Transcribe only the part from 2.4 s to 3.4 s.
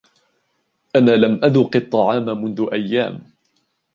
منذُ أيامٍ.